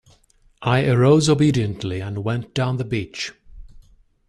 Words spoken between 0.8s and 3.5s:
arose obediently and went down the beach.